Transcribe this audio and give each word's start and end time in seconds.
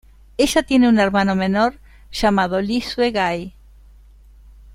Ella 0.39 0.63
tiene 0.63 0.89
un 0.89 0.97
hermano 0.97 1.35
menor 1.35 1.79
llamado, 2.11 2.59
Lee 2.59 2.81
Sue-gai. 2.81 3.53